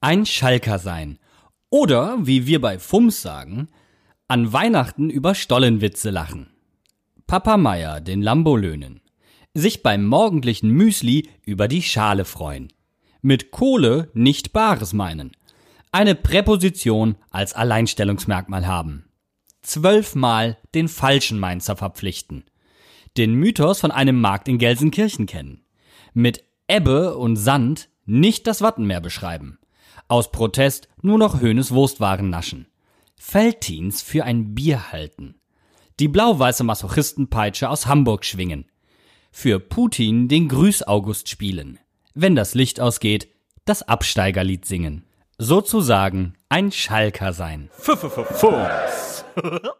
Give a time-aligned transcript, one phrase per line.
[0.00, 1.18] ein Schalker sein.
[1.70, 3.68] Oder, wie wir bei Fums sagen,
[4.26, 6.50] an Weihnachten über Stollenwitze lachen.
[7.26, 9.00] Papa Meier den Lambo löhnen.
[9.54, 12.72] Sich beim morgendlichen Müsli über die Schale freuen.
[13.20, 15.32] Mit Kohle nicht Bares meinen.
[15.90, 19.08] Eine Präposition als Alleinstellungsmerkmal haben.
[19.62, 22.44] Zwölfmal den falschen Mainzer verpflichten.
[23.16, 25.64] Den Mythos von einem Markt in Gelsenkirchen kennen.
[26.14, 29.58] Mit Ebbe und Sand nicht das Wattenmeer beschreiben.
[30.06, 32.66] Aus Protest nur noch Höhnes Wurstwaren naschen.
[33.16, 35.40] Feltins für ein Bier halten.
[35.98, 38.66] Die blau-weiße Masochistenpeitsche aus Hamburg schwingen.
[39.32, 41.78] Für Putin den Grüß-August spielen.
[42.14, 43.28] Wenn das Licht ausgeht,
[43.64, 45.04] das Absteigerlied singen.
[45.38, 47.70] Sozusagen ein Schalker sein.
[47.78, 49.74] F -f -f -Fums.